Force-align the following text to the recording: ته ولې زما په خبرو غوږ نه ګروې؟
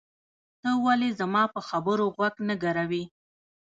ته 0.61 0.69
ولې 0.85 1.09
زما 1.19 1.43
په 1.53 1.59
خبرو 1.69 2.05
غوږ 2.15 2.35
نه 2.47 2.55
ګروې؟ 2.63 3.03